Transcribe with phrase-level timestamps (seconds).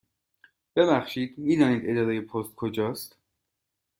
[0.75, 3.17] ببخشید، می دانید اداره پست کجا است؟